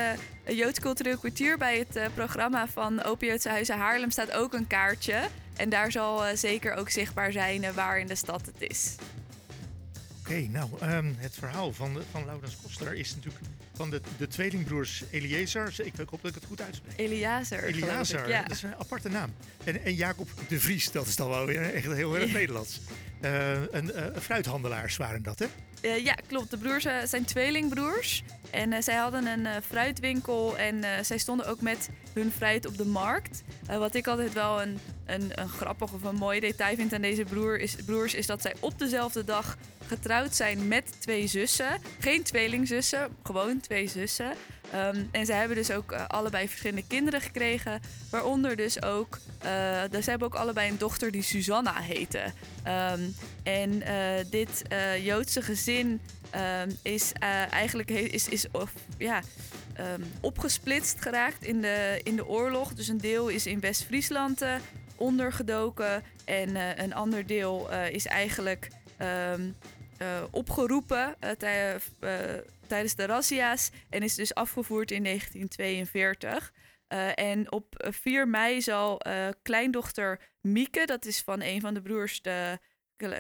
Joods 0.57 0.81
Cultureel 0.81 1.19
Kwartier 1.19 1.59
bij 1.59 1.79
het 1.79 2.15
programma 2.15 2.69
van 2.69 3.03
Open 3.03 3.27
Joodse 3.27 3.49
Huizen 3.49 3.79
Haarlem 3.79 4.11
staat 4.11 4.33
ook 4.33 4.53
een 4.53 4.67
kaartje. 4.67 5.29
En 5.57 5.69
daar 5.69 5.93
zal 5.93 6.37
zeker 6.37 6.75
ook 6.75 6.91
zichtbaar 6.91 7.33
zijn 7.33 7.75
waar 7.75 7.99
in 7.99 8.07
de 8.07 8.15
stad 8.15 8.47
het 8.47 8.71
is. 8.71 8.95
Oké, 10.21 10.47
nou, 10.51 10.69
um, 10.83 11.17
het 11.19 11.35
verhaal 11.35 11.73
van, 11.73 11.99
van 12.11 12.25
Laurens 12.25 12.57
Koster 12.63 12.95
is 12.95 13.15
natuurlijk 13.15 13.45
van 13.79 13.91
de, 13.91 14.01
de 14.19 14.29
tweelingbroers 14.29 15.03
Eliezer. 15.11 15.75
Ik, 15.83 15.93
hoop 15.97 16.23
dat 16.23 16.31
ik 16.31 16.35
het 16.35 16.45
goed 16.45 16.61
uitspreek. 16.61 16.99
Eliazer. 16.99 17.65
Eliazer, 17.65 18.29
ja. 18.29 18.43
dat 18.43 18.51
is 18.51 18.63
een 18.63 18.75
aparte 18.75 19.09
naam. 19.09 19.35
En, 19.65 19.85
en 19.85 19.95
Jacob 19.95 20.29
de 20.49 20.61
Vries, 20.61 20.91
dat 20.91 21.07
is 21.07 21.17
dan 21.17 21.29
wel 21.29 21.47
weer 21.47 21.75
echt 21.75 21.87
heel 21.87 22.19
erg 22.19 22.33
Nederlands. 22.41 22.81
Uh, 23.21 23.53
een, 23.71 23.91
uh, 23.95 24.05
fruithandelaars 24.21 24.97
waren 24.97 25.23
dat, 25.23 25.39
hè? 25.39 25.47
Uh, 25.83 26.05
ja, 26.05 26.15
klopt. 26.27 26.51
De 26.51 26.57
broers 26.57 26.87
zijn 27.05 27.25
tweelingbroers. 27.25 28.23
En 28.51 28.83
zij 28.83 28.95
hadden 28.95 29.27
een 29.27 29.63
fruitwinkel 29.63 30.59
en 30.59 31.05
zij 31.05 31.19
stonden 31.19 31.47
ook 31.47 31.61
met 31.61 31.89
hun 32.13 32.33
fruit 32.33 32.67
op 32.67 32.77
de 32.77 32.85
markt. 32.85 33.43
wat 33.67 33.95
ik 33.95 34.07
altijd 34.07 34.33
wel 34.33 34.63
een, 34.63 34.79
een, 35.07 35.31
een, 35.35 35.49
grappig 35.49 35.93
of 35.93 36.03
een 36.03 36.15
mooi 36.15 36.41
detail 36.41 36.77
vind 36.77 36.93
aan 36.93 37.01
deze 37.01 37.25
broer 37.25 37.59
is, 37.59 37.75
broers... 37.75 38.15
is 38.15 38.27
dat 38.27 38.43
zij 38.43 38.55
op 38.61 38.79
dezelfde 38.79 39.25
dag 39.25 39.57
getrouwd 39.87 40.35
zijn 40.35 40.69
met 40.69 41.01
twee 41.01 41.27
zussen. 41.27 41.81
Geen 41.99 42.23
tweelingzussen, 42.23 43.09
gewoon 43.23 43.61
twee 43.61 43.89
zussen. 43.89 44.33
Um, 44.75 45.09
en 45.11 45.27
ze 45.27 45.33
hebben 45.33 45.57
dus 45.57 45.71
ook 45.71 45.93
allebei 45.93 46.49
verschillende 46.49 46.87
kinderen 46.87 47.21
gekregen. 47.21 47.81
Waaronder 48.11 48.57
dus 48.57 48.83
ook, 48.83 49.19
uh, 49.45 49.83
dus 49.91 50.05
ze 50.05 50.11
hebben 50.11 50.29
ook 50.29 50.35
allebei 50.35 50.71
een 50.71 50.79
dochter 50.79 51.11
die 51.11 51.23
Susanna 51.23 51.81
heette. 51.81 52.33
Um, 52.67 53.15
en 53.43 53.73
uh, 53.73 54.31
dit 54.31 54.63
Joodse 55.03 55.43
gezin 55.43 56.01
um, 56.63 56.79
is 56.83 57.13
eigenlijk 57.51 57.91
is, 57.91 58.29
is 58.29 58.47
of, 58.51 58.73
ja, 58.99 59.23
opgesplitst 60.21 61.01
geraakt 61.01 61.45
in 61.45 61.61
de, 61.61 62.01
in 62.03 62.17
de 62.17 62.27
oorlog. 62.27 62.75
Dus 62.75 62.89
een 62.89 62.99
deel 62.99 63.29
is 63.29 63.47
in 63.47 63.61
West-Friesland 63.61 64.45
ondergedoken. 64.97 66.03
En 66.25 66.81
een 66.83 66.95
ander 66.95 67.27
deel 67.27 67.69
is 67.91 68.07
eigenlijk 68.07 68.69
opgeroepen 70.31 71.17
tij 71.39 71.81
tijdens 72.69 72.95
de 72.95 73.07
razzia's 73.07 73.71
en 73.89 74.03
is 74.03 74.15
dus 74.15 74.35
afgevoerd 74.35 74.91
in 74.91 75.03
1942. 75.03 76.53
En 77.15 77.53
op 77.53 77.89
4 77.91 78.29
mei 78.29 78.63
zal 78.63 79.01
kleindochter 79.43 80.31
Mieke, 80.41 80.87
dat 80.87 81.05
is 81.05 81.21
van 81.21 81.41
een 81.41 81.61
van 81.61 81.75
de 81.75 81.83
broers, 81.83 82.23
de 82.23 82.59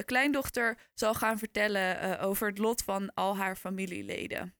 kleindochter, 0.04 0.78
zal 0.94 1.14
gaan 1.14 1.38
vertellen 1.38 2.20
over 2.20 2.48
het 2.48 2.58
lot 2.58 2.82
van 2.82 3.14
al 3.14 3.36
haar 3.36 3.56
familieleden. 3.56 4.54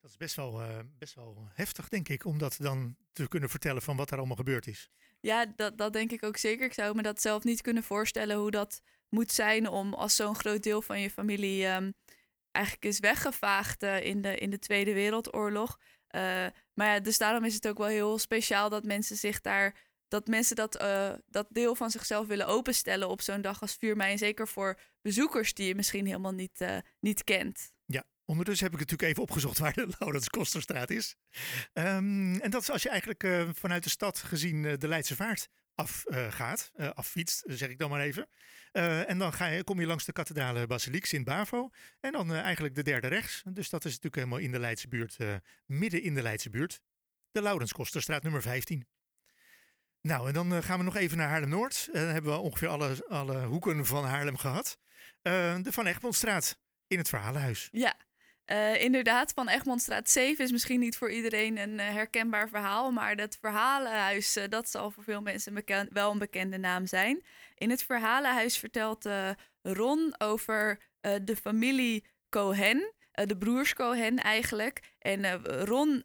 Dat 0.00 0.10
is 0.10 0.16
best 0.16 0.36
wel, 0.36 0.60
best 0.98 1.14
wel 1.14 1.48
heftig, 1.52 1.88
denk 1.88 2.08
ik, 2.08 2.24
om 2.24 2.38
dat 2.38 2.56
dan 2.60 2.96
te 3.12 3.28
kunnen 3.28 3.48
vertellen 3.48 3.82
van 3.82 3.96
wat 3.96 4.10
er 4.10 4.18
allemaal 4.18 4.36
gebeurd 4.36 4.66
is. 4.66 4.90
Ja, 5.20 5.46
dat, 5.56 5.78
dat 5.78 5.92
denk 5.92 6.12
ik 6.12 6.24
ook 6.24 6.36
zeker. 6.36 6.66
Ik 6.66 6.72
zou 6.72 6.94
me 6.94 7.02
dat 7.02 7.20
zelf 7.20 7.44
niet 7.44 7.60
kunnen 7.60 7.82
voorstellen 7.82 8.36
hoe 8.36 8.50
dat 8.50 8.82
moet 9.08 9.32
zijn 9.32 9.68
om 9.68 9.94
als 9.94 10.16
zo'n 10.16 10.34
groot 10.34 10.62
deel 10.62 10.82
van 10.82 11.00
je 11.00 11.10
familie 11.10 11.66
um, 11.66 11.94
eigenlijk 12.50 12.84
is 12.86 12.98
weggevaagd 12.98 13.82
in, 13.82 14.22
de, 14.22 14.36
in 14.36 14.50
de 14.50 14.58
Tweede 14.58 14.92
Wereldoorlog. 14.92 15.78
Uh, 16.14 16.46
maar 16.74 16.86
ja, 16.86 17.00
dus 17.00 17.18
daarom 17.18 17.44
is 17.44 17.54
het 17.54 17.68
ook 17.68 17.78
wel 17.78 17.86
heel 17.86 18.18
speciaal 18.18 18.68
dat 18.68 18.84
mensen 18.84 19.16
zich 19.16 19.40
daar. 19.40 19.76
Dat 20.08 20.26
mensen 20.26 20.56
dat, 20.56 20.82
uh, 20.82 21.12
dat 21.26 21.46
deel 21.50 21.74
van 21.74 21.90
zichzelf 21.90 22.26
willen 22.26 22.46
openstellen 22.46 23.08
op 23.08 23.20
zo'n 23.20 23.42
dag 23.42 23.60
als 23.60 23.74
4 23.74 23.96
mei. 23.96 24.12
En 24.12 24.18
zeker 24.18 24.48
voor 24.48 24.78
bezoekers 25.02 25.54
die 25.54 25.66
je 25.66 25.74
misschien 25.74 26.06
helemaal 26.06 26.32
niet, 26.32 26.64
niet 27.00 27.24
kent. 27.24 27.72
Ja, 27.84 28.04
Ondertussen 28.24 28.64
heb 28.64 28.74
ik 28.74 28.80
natuurlijk 28.80 29.10
even 29.10 29.22
opgezocht 29.22 29.58
waar 29.58 29.72
de 29.72 29.88
Laurens 29.98 30.28
Kosterstraat 30.28 30.90
is. 30.90 31.16
Um, 31.72 32.40
en 32.40 32.50
dat 32.50 32.62
is 32.62 32.70
als 32.70 32.82
je 32.82 32.88
eigenlijk 32.88 33.54
vanuit 33.56 33.84
de 33.84 33.90
stad 33.90 34.18
gezien 34.18 34.62
de 34.62 34.88
Leidse 34.88 35.16
Vaart 35.16 35.48
afgaat, 35.74 36.72
uh, 36.76 36.90
affietst, 36.90 37.42
zeg 37.46 37.68
ik 37.68 37.78
dan 37.78 37.90
maar 37.90 38.00
even. 38.00 38.28
Uh, 38.72 39.10
en 39.10 39.18
dan 39.18 39.32
ga 39.32 39.46
je, 39.46 39.64
kom 39.64 39.80
je 39.80 39.86
langs 39.86 40.04
de 40.04 40.12
kathedrale 40.12 40.66
Basiliek 40.66 41.06
Sint-Bavo. 41.06 41.70
En 42.00 42.12
dan 42.12 42.32
eigenlijk 42.32 42.74
de 42.74 42.82
derde 42.82 43.06
rechts. 43.06 43.42
Dus 43.48 43.70
dat 43.70 43.84
is 43.84 43.90
natuurlijk 43.90 44.14
helemaal 44.14 44.38
in 44.38 44.52
de 44.52 44.58
Leidse 44.58 44.88
buurt, 44.88 45.16
midden 45.66 46.02
in 46.02 46.14
de 46.14 46.22
Leidse 46.22 46.50
buurt. 46.50 46.80
De 47.30 47.42
Laurenskosterstraat 47.42 48.22
nummer 48.22 48.42
15. 48.42 48.86
Nou, 50.00 50.28
en 50.28 50.34
dan 50.34 50.62
gaan 50.62 50.78
we 50.78 50.84
nog 50.84 50.96
even 50.96 51.18
naar 51.18 51.28
Haarlem-Noord. 51.28 51.88
dan 51.92 52.02
hebben 52.02 52.32
we 52.32 52.38
ongeveer 52.38 52.68
alle, 52.68 53.06
alle 53.08 53.44
hoeken 53.44 53.86
van 53.86 54.04
Haarlem 54.04 54.36
gehad. 54.36 54.78
de 55.22 55.72
Van 55.72 55.86
Egmondstraat 55.86 56.58
in 56.86 56.98
het 56.98 57.08
Verhalenhuis. 57.08 57.68
Ja, 57.72 57.96
uh, 58.46 58.82
inderdaad, 58.82 59.32
van 59.32 59.48
Egmondstraat 59.48 60.10
7 60.10 60.44
is 60.44 60.52
misschien 60.52 60.80
niet 60.80 60.96
voor 60.96 61.10
iedereen 61.10 61.58
een 61.58 61.74
uh, 61.74 61.80
herkenbaar 61.80 62.48
verhaal. 62.48 62.90
Maar 62.90 63.14
het 63.16 63.38
Verhalenhuis, 63.40 64.36
uh, 64.36 64.44
dat 64.48 64.70
zal 64.70 64.90
voor 64.90 65.04
veel 65.04 65.20
mensen 65.20 65.64
wel 65.90 66.10
een 66.10 66.18
bekende 66.18 66.58
naam 66.58 66.86
zijn. 66.86 67.22
In 67.54 67.70
het 67.70 67.82
Verhalenhuis 67.82 68.58
vertelt 68.58 69.08
Ron 69.62 70.14
over 70.18 70.78
de 71.00 71.36
familie 71.36 72.04
Cohen. 72.28 72.92
de 73.12 73.36
broers 73.36 73.74
Cohen 73.74 74.16
eigenlijk. 74.18 74.80
En 74.98 75.44
Ron 75.64 76.02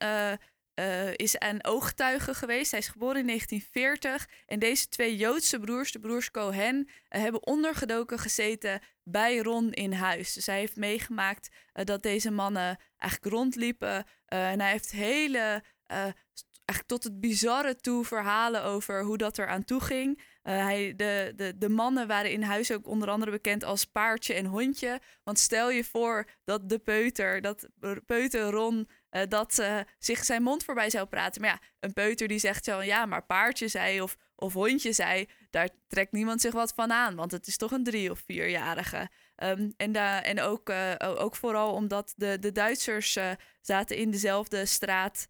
uh, 0.79 1.13
is 1.15 1.35
een 1.37 1.65
oogtuige 1.65 2.33
geweest. 2.33 2.71
Hij 2.71 2.79
is 2.79 2.87
geboren 2.87 3.19
in 3.19 3.27
1940. 3.27 4.27
En 4.45 4.59
deze 4.59 4.87
twee 4.87 5.15
Joodse 5.15 5.59
broers, 5.59 5.91
de 5.91 5.99
broers 5.99 6.31
Cohen, 6.31 6.87
uh, 6.87 7.21
hebben 7.21 7.47
ondergedoken 7.47 8.19
gezeten 8.19 8.81
bij 9.03 9.37
Ron 9.37 9.71
in 9.71 9.93
huis. 9.93 10.33
Dus 10.33 10.45
hij 10.45 10.59
heeft 10.59 10.75
meegemaakt 10.75 11.49
uh, 11.73 11.85
dat 11.85 12.03
deze 12.03 12.31
mannen 12.31 12.79
eigenlijk 12.97 13.33
rondliepen. 13.33 14.05
en 14.25 14.59
hij 14.59 14.71
heeft 14.71 14.91
hele, 14.91 15.63
eigenlijk 15.87 16.85
tot 16.85 17.03
het 17.03 17.19
bizarre 17.19 17.75
toe 17.75 18.05
verhalen 18.05 18.63
over 18.63 19.03
hoe 19.03 19.17
dat 19.17 19.37
er 19.37 19.47
aan 19.47 19.63
toe 19.63 19.81
ging. 19.81 20.21
hij, 20.41 20.93
de, 20.95 21.33
de, 21.35 21.57
de 21.57 21.69
mannen 21.69 22.07
waren 22.07 22.31
in 22.31 22.41
huis 22.41 22.71
ook 22.71 22.87
onder 22.87 23.09
andere 23.09 23.31
bekend 23.31 23.63
als 23.63 23.85
paardje 23.85 24.33
en 24.33 24.45
hondje. 24.45 24.99
Want 25.23 25.39
stel 25.39 25.69
je 25.69 25.83
voor 25.83 26.25
dat 26.43 26.69
de 26.69 26.79
peuter, 26.79 27.41
dat 27.41 27.67
peuter 28.05 28.41
Ron 28.41 28.89
uh, 29.11 29.21
dat 29.29 29.57
uh, 29.59 29.79
zich 29.99 30.23
zijn 30.25 30.43
mond 30.43 30.63
voorbij 30.63 30.89
zou 30.89 31.05
praten. 31.07 31.41
Maar 31.41 31.49
ja, 31.49 31.59
een 31.79 31.93
peuter 31.93 32.27
die 32.27 32.39
zegt 32.39 32.63
zo, 32.63 32.81
ja, 32.81 33.05
maar 33.05 33.25
paardje 33.25 33.67
zei 33.67 34.01
of, 34.01 34.17
of 34.35 34.53
hondje 34.53 34.93
zei, 34.93 35.29
daar 35.49 35.69
trekt 35.87 36.11
niemand 36.11 36.41
zich 36.41 36.53
wat 36.53 36.73
van 36.75 36.91
aan, 36.91 37.15
want 37.15 37.31
het 37.31 37.47
is 37.47 37.57
toch 37.57 37.71
een 37.71 37.83
drie- 37.83 38.11
of 38.11 38.19
vierjarige. 38.25 39.09
Um, 39.43 39.73
en, 39.77 39.91
da 39.91 40.23
en 40.23 40.41
ook, 40.41 40.69
uh, 40.69 40.93
ook 40.99 41.35
vooral 41.35 41.73
omdat 41.73 42.13
de, 42.15 42.39
de 42.39 42.51
Duitsers 42.51 43.17
zaten 43.61 43.97
in 43.97 44.11
dezelfde 44.11 44.65
straat 44.65 45.27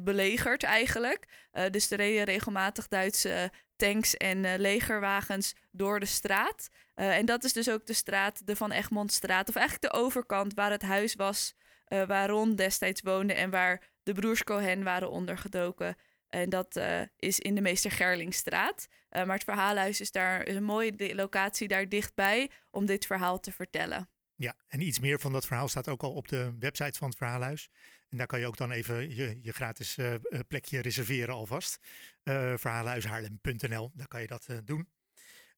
belegerd 0.00 0.62
eigenlijk. 0.62 1.48
dus 1.70 1.90
er 1.90 1.96
reden 1.96 2.24
regelmatig 2.24 2.88
Duitse 2.88 3.50
tanks 3.80 4.16
en 4.16 4.56
legerwagens 4.56 5.54
door 5.70 6.00
de 6.00 6.06
straat. 6.06 6.68
Uh, 6.94 7.16
en 7.16 7.26
dat 7.26 7.44
is 7.44 7.52
dus 7.52 7.70
ook 7.70 7.86
de 7.86 7.92
straat, 7.92 8.46
de 8.46 8.56
Van 8.56 8.72
Egmondstraat, 8.72 9.48
of 9.48 9.54
eigenlijk 9.54 9.92
de 9.92 9.98
overkant 9.98 10.54
waar 10.54 10.70
het 10.70 10.82
huis 10.82 11.14
was 11.14 11.54
uh, 11.88 12.06
waar 12.06 12.28
Ron 12.28 12.54
destijds 12.54 13.00
woonde 13.00 13.34
en 13.34 13.50
waar 13.50 13.82
de 14.02 14.12
broers 14.12 14.44
Cohen 14.44 14.82
waren 14.82 15.10
ondergedoken. 15.10 15.96
En 16.28 16.48
dat 16.48 16.80
is 17.16 17.38
in 17.38 17.54
de 17.54 17.60
Meester 17.60 17.90
Gerlingstraat. 17.90 18.86
maar 19.10 19.34
het 19.34 19.44
verhaalhuis 19.44 20.00
is 20.00 20.10
daar 20.10 20.46
is 20.46 20.54
een 20.54 20.64
mooie 20.64 21.14
locatie 21.14 21.68
daar 21.68 21.88
dichtbij 21.88 22.50
om 22.70 22.86
dit 22.86 23.06
verhaal 23.06 23.40
te 23.40 23.52
vertellen. 23.52 24.08
Ja, 24.40 24.56
en 24.68 24.80
iets 24.80 24.98
meer 24.98 25.20
van 25.20 25.32
dat 25.32 25.46
verhaal 25.46 25.68
staat 25.68 25.88
ook 25.88 26.02
al 26.02 26.12
op 26.12 26.28
de 26.28 26.54
website 26.58 26.98
van 26.98 27.08
het 27.08 27.16
verhaalhuis. 27.16 27.68
En 28.08 28.16
daar 28.16 28.26
kan 28.26 28.40
je 28.40 28.46
ook 28.46 28.56
dan 28.56 28.70
even 28.70 29.14
je, 29.14 29.38
je 29.42 29.52
gratis 29.52 29.98
plekje 30.48 30.80
reserveren 30.80 31.34
alvast. 31.34 31.78
verhaalhuishaarlem.nl, 32.54 33.90
daar 33.94 34.08
kan 34.08 34.20
je 34.20 34.26
dat 34.26 34.48
doen. 34.64 34.88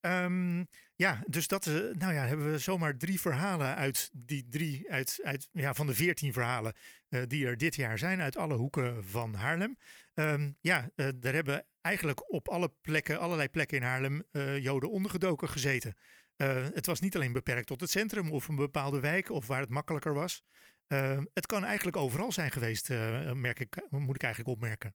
Um, 0.06 0.68
ja, 0.94 1.22
dus 1.26 1.46
dat 1.46 1.66
uh, 1.66 1.74
nou 1.74 2.12
ja, 2.12 2.26
hebben 2.26 2.50
we 2.50 2.58
zomaar 2.58 2.96
drie 2.96 3.20
verhalen 3.20 3.74
uit 3.74 4.10
die 4.12 4.48
drie, 4.48 4.90
uit, 4.90 5.20
uit, 5.22 5.48
ja, 5.52 5.74
van 5.74 5.86
de 5.86 5.94
veertien 5.94 6.32
verhalen 6.32 6.74
uh, 7.08 7.22
die 7.26 7.46
er 7.46 7.56
dit 7.56 7.74
jaar 7.74 7.98
zijn, 7.98 8.20
uit 8.20 8.36
alle 8.36 8.54
hoeken 8.54 9.04
van 9.04 9.34
Haarlem. 9.34 9.76
Um, 10.14 10.56
ja, 10.60 10.90
uh, 10.96 11.08
daar 11.14 11.34
hebben 11.34 11.66
eigenlijk 11.80 12.32
op 12.32 12.48
alle 12.48 12.72
plekken, 12.80 13.18
allerlei 13.18 13.48
plekken 13.48 13.76
in 13.76 13.82
Haarlem, 13.82 14.22
Joden 14.60 14.90
ondergedoken 14.90 15.48
gezeten. 15.48 15.96
Het 16.36 16.86
was 16.86 17.00
niet 17.00 17.14
alleen 17.14 17.32
beperkt 17.32 17.66
tot 17.66 17.80
het 17.80 17.90
centrum 17.90 18.30
of 18.30 18.48
een 18.48 18.56
bepaalde 18.56 19.00
wijk 19.00 19.30
of 19.30 19.46
waar 19.46 19.60
het 19.60 19.70
makkelijker 19.70 20.14
was. 20.14 20.42
het 21.32 21.46
kan 21.46 21.64
eigenlijk 21.64 21.96
overal 21.96 22.32
zijn 22.32 22.50
geweest, 22.50 22.88
merk 23.34 23.60
ik, 23.60 23.86
moet 23.90 24.14
ik 24.14 24.22
eigenlijk 24.22 24.54
opmerken. 24.54 24.94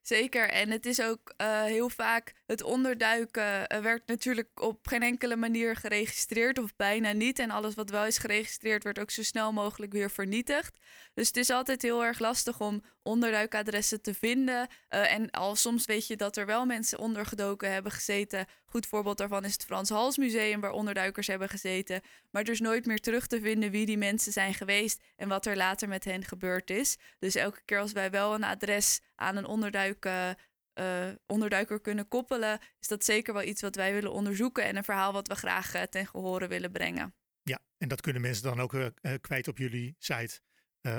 Zeker. 0.00 0.48
En 0.48 0.70
het 0.70 0.86
is 0.86 1.02
ook 1.02 1.34
heel 1.64 1.88
vaak 1.88 2.32
het 2.46 2.62
onderduiken 2.62 3.82
werd 3.82 4.06
natuurlijk 4.06 4.62
op 4.62 4.86
geen 4.86 5.02
enkele 5.02 5.36
manier 5.36 5.76
geregistreerd 5.76 6.58
of 6.58 6.76
bijna 6.76 7.12
niet. 7.12 7.38
En 7.38 7.50
alles 7.50 7.74
wat 7.74 7.90
wel 7.90 8.06
is 8.06 8.18
geregistreerd 8.18 8.84
werd 8.84 8.98
ook 8.98 9.10
zo 9.10 9.22
snel 9.22 9.52
mogelijk 9.52 9.92
weer 9.92 10.10
vernietigd. 10.10 10.78
Dus 11.14 11.26
het 11.26 11.36
is 11.36 11.50
altijd 11.50 11.82
heel 11.82 12.04
erg 12.04 12.18
lastig 12.18 12.60
om 12.60 12.82
onderduikadressen 13.02 14.02
te 14.02 14.14
vinden. 14.14 14.68
En 14.88 15.30
al 15.30 15.56
soms 15.56 15.84
weet 15.84 16.06
je 16.06 16.16
dat 16.16 16.36
er 16.36 16.46
wel 16.46 16.66
mensen 16.66 16.98
ondergedoken 16.98 17.72
hebben 17.72 17.92
gezeten. 17.92 18.46
Goed 18.74 18.86
voorbeeld 18.86 19.18
daarvan 19.18 19.44
is 19.44 19.52
het 19.52 19.64
Frans 19.64 19.88
Hals 19.88 20.16
Museum 20.16 20.60
waar 20.60 20.70
onderduikers 20.70 21.26
hebben 21.26 21.48
gezeten. 21.48 22.00
Maar 22.30 22.44
dus 22.44 22.60
nooit 22.60 22.86
meer 22.86 23.00
terug 23.00 23.26
te 23.26 23.40
vinden 23.40 23.70
wie 23.70 23.86
die 23.86 23.98
mensen 23.98 24.32
zijn 24.32 24.54
geweest 24.54 25.02
en 25.16 25.28
wat 25.28 25.46
er 25.46 25.56
later 25.56 25.88
met 25.88 26.04
hen 26.04 26.24
gebeurd 26.24 26.70
is. 26.70 26.96
Dus 27.18 27.34
elke 27.34 27.62
keer 27.64 27.78
als 27.78 27.92
wij 27.92 28.10
wel 28.10 28.34
een 28.34 28.44
adres 28.44 29.00
aan 29.14 29.36
een 29.36 29.44
onderduik, 29.44 30.04
uh, 30.04 31.08
onderduiker 31.26 31.80
kunnen 31.80 32.08
koppelen, 32.08 32.58
is 32.80 32.88
dat 32.88 33.04
zeker 33.04 33.34
wel 33.34 33.42
iets 33.42 33.62
wat 33.62 33.76
wij 33.76 33.92
willen 33.92 34.12
onderzoeken 34.12 34.64
en 34.64 34.76
een 34.76 34.84
verhaal 34.84 35.12
wat 35.12 35.28
we 35.28 35.34
graag 35.34 35.74
uh, 35.74 35.82
ten 35.82 36.06
gehore 36.06 36.46
willen 36.46 36.72
brengen. 36.72 37.14
Ja, 37.42 37.58
en 37.78 37.88
dat 37.88 38.00
kunnen 38.00 38.22
mensen 38.22 38.42
dan 38.42 38.60
ook 38.60 38.92
kwijt 39.20 39.48
op 39.48 39.58
jullie 39.58 39.94
site 39.98 40.40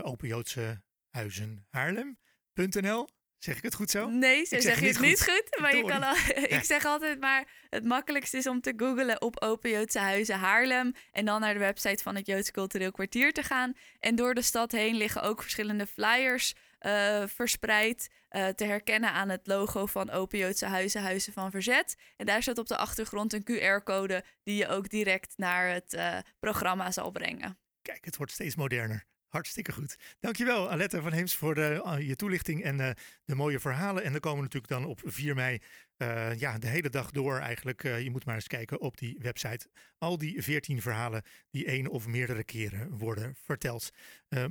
Open 0.01 0.27
Joodse 0.27 0.81
Huizen 1.09 1.65
Haarlem.nl. 1.69 3.07
Zeg 3.37 3.57
ik 3.57 3.63
het 3.63 3.73
goed 3.73 3.89
zo? 3.89 4.09
Nee, 4.09 4.45
zo 4.45 4.59
zeg 4.59 4.79
je 4.79 4.85
het 4.85 4.99
niet 4.99 5.23
goed. 5.23 5.59
maar 5.59 5.75
je 5.75 5.85
kan 5.85 6.03
al, 6.03 6.15
ik 6.57 6.63
zeg 6.63 6.85
altijd 6.85 7.19
maar, 7.19 7.47
het 7.69 7.83
makkelijkste 7.83 8.37
is 8.37 8.47
om 8.47 8.61
te 8.61 8.73
googlen 8.77 9.21
op 9.21 9.41
Open 9.41 9.69
Joodse 9.69 9.99
Huizen 9.99 10.39
Haarlem. 10.39 10.93
En 11.11 11.25
dan 11.25 11.41
naar 11.41 11.53
de 11.53 11.59
website 11.59 12.03
van 12.03 12.15
het 12.15 12.25
Joods 12.25 12.51
Cultureel 12.51 12.91
Kwartier 12.91 13.33
te 13.33 13.43
gaan. 13.43 13.73
En 13.99 14.15
door 14.15 14.33
de 14.33 14.41
stad 14.41 14.71
heen 14.71 14.95
liggen 14.95 15.21
ook 15.21 15.41
verschillende 15.41 15.85
flyers 15.87 16.53
uh, 16.81 17.23
verspreid. 17.27 18.09
Uh, 18.31 18.47
te 18.47 18.65
herkennen 18.65 19.11
aan 19.11 19.29
het 19.29 19.47
logo 19.47 19.85
van 19.85 20.09
Open 20.09 20.39
Joodse 20.39 20.65
Huizen, 20.65 21.01
Huizen 21.01 21.33
van 21.33 21.51
Verzet. 21.51 21.95
En 22.17 22.25
daar 22.25 22.41
staat 22.41 22.57
op 22.57 22.67
de 22.67 22.77
achtergrond 22.77 23.33
een 23.33 23.43
QR-code 23.51 24.23
die 24.43 24.55
je 24.55 24.67
ook 24.67 24.89
direct 24.89 25.33
naar 25.37 25.69
het 25.69 25.93
uh, 25.93 26.17
programma 26.39 26.91
zal 26.91 27.11
brengen. 27.11 27.57
Kijk, 27.81 28.05
het 28.05 28.17
wordt 28.17 28.31
steeds 28.31 28.55
moderner. 28.55 29.05
Hartstikke 29.35 29.71
goed. 29.71 29.95
Dankjewel 30.19 30.71
Alette 30.71 31.01
van 31.01 31.13
Heems 31.13 31.35
voor 31.35 31.55
de, 31.55 31.81
uh, 31.85 32.07
je 32.07 32.15
toelichting 32.15 32.63
en 32.63 32.79
uh, 32.79 32.89
de 33.25 33.35
mooie 33.35 33.59
verhalen. 33.59 34.03
En 34.03 34.11
dan 34.11 34.19
komen 34.19 34.43
natuurlijk 34.43 34.73
dan 34.73 34.85
op 34.85 35.01
4 35.03 35.35
mei 35.35 35.59
uh, 35.97 36.39
ja, 36.39 36.57
de 36.57 36.67
hele 36.67 36.89
dag 36.89 37.11
door 37.11 37.37
eigenlijk. 37.37 37.83
je 37.83 38.09
moet 38.11 38.25
maar 38.25 38.35
eens 38.35 38.47
kijken 38.47 38.81
op 38.81 38.97
die 38.97 39.17
website. 39.19 39.67
Al 39.97 40.17
die 40.17 40.41
14 40.41 40.81
verhalen 40.81 41.21
die 41.49 41.65
één 41.65 41.87
of 41.87 42.07
meerdere 42.07 42.43
keren 42.43 42.97
worden 42.97 43.35
verteld. 43.43 43.89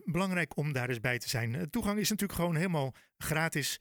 belangrijk 0.05 0.57
om 0.57 0.73
daar 0.73 0.89
eens 0.89 1.01
bij 1.01 1.19
te 1.19 1.29
zijn. 1.29 1.71
toegang 1.71 1.99
is 1.99 2.11
natuurlijk 2.11 2.39
gewoon 2.39 2.57
helemaal 2.57 2.95
gratis. 3.19 3.81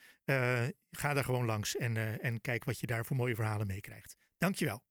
ga 0.91 1.13
daar 1.13 1.23
gewoon 1.23 1.45
langs 1.45 1.75
en, 1.75 2.21
en 2.21 2.41
kijk 2.41 2.63
wat 2.63 2.79
je 2.79 2.87
daar 2.87 3.05
voor 3.05 3.15
mooie 3.15 3.35
verhalen 3.35 3.67
meekrijgt. 3.67 4.15
Dankjewel. 4.37 4.83